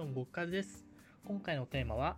[0.00, 0.82] トン極風です。
[1.26, 2.16] 今回のテーマは、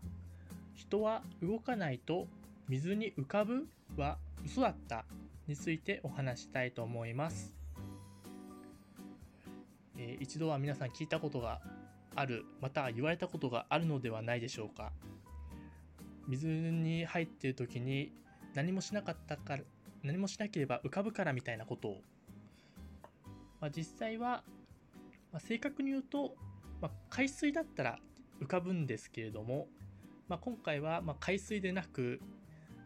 [0.77, 2.29] 人は動かないと
[2.69, 3.67] 水に浮かぶ
[3.97, 5.05] は嘘だった
[5.49, 7.57] についてお話したいと思います。
[9.99, 11.61] えー、一度は皆さん聞いたことが
[12.15, 14.93] ある、また言われたことがあるのではないでしょうか。
[16.29, 18.13] 水に入っている時に
[18.55, 19.65] 何もしなかったから、
[20.05, 22.01] 何もしなければ浮かぶからみたいなことを。
[23.61, 24.45] まあ、実際は、
[25.33, 26.37] まあ、正確に言うと、
[26.83, 27.99] まあ、海水だったら
[28.41, 29.69] 浮かぶんですけれども、
[30.29, 32.21] まあ、今回はま海水でなく、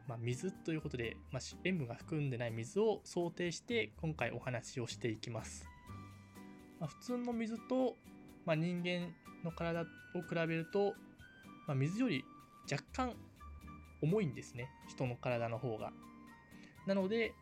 [0.07, 5.67] ま水ということで、ま塩分が含んでない水を想定して今回お話をしていきます。
[6.79, 7.97] ま普通の水と、
[8.45, 10.93] ま人間の体を比べると、
[11.67, 12.23] ま水より
[12.71, 13.15] 若干
[14.03, 14.69] 重いんですね。
[14.89, 15.91] 人の体の方が。
[16.87, 17.33] なので、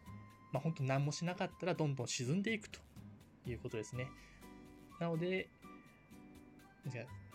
[0.52, 2.78] まあ、本当何もしなかったらどんどん沈んでいくと
[3.44, 4.08] いうことですね。
[5.00, 5.48] なので、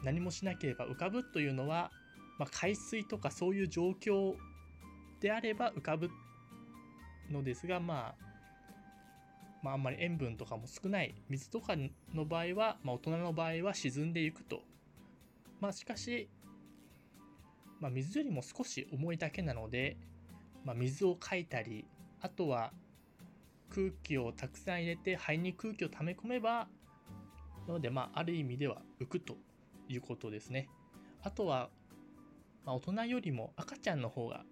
[0.04, 1.92] 何もしなければ浮かぶというのは、
[2.38, 4.36] まあ、海水とかそういう状況
[5.20, 6.10] であれば浮かぶ
[7.30, 8.30] のですが、まあ、
[9.62, 11.76] まあ、あんまり塩分とかも少ない水とか
[12.14, 14.62] の場合は、まあ、大人の場合は沈んでいくと。
[15.60, 16.30] まあ、しかし、
[17.80, 19.98] まあ、水よりも少し重いだけなので、
[20.64, 21.86] まあ、水をかいたり、
[22.22, 22.72] あとは
[23.70, 26.68] 空気をたくさん入れて肺に空気を溜め込めば、
[27.70, 29.38] なので、まあ、ある意味では浮くと
[29.88, 30.70] いうことですね。
[31.22, 31.70] あとは、
[32.66, 34.44] まあ、大人よりも赤ちゃんの方が、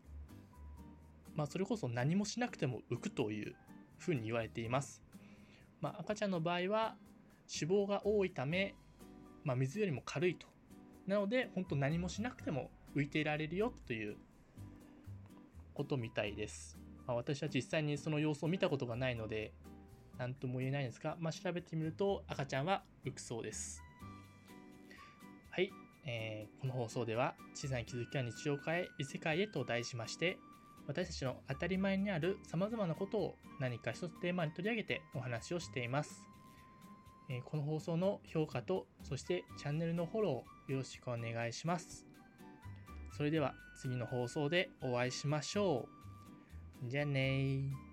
[1.34, 3.56] まあ、それこそ何もしなくても浮くという
[3.98, 5.02] ふうに言われています。
[5.82, 6.96] まあ、赤ちゃんの場合は
[7.52, 8.76] 脂肪が多いため、
[9.44, 10.46] まあ、水よりも軽いと。
[11.08, 14.16] なので、本当何もしなくても浮いていられるよという
[15.74, 16.78] ことみたいです。
[17.08, 19.54] まあ、私は実際にその様子を見たことがないので、
[20.18, 23.82] 何とも言えないんですが、まあ、調べてみると赤ちゃんは浮くそうです。
[25.52, 25.72] はい、
[26.06, 30.38] えー、この放送では小さな気づきは日常を変え異世界へと題しまして
[30.88, 36.24] 私たちの当たり前にある様々なことを何か一つテーマに取り上げてお話をしています。
[37.30, 42.06] え、この放送の評価とそしてチャンネルのフォローよろしくお願いします。
[43.18, 45.90] それでは次の放送でお会いしましょ
[46.86, 46.90] う。
[46.90, 47.87] じゃあねー。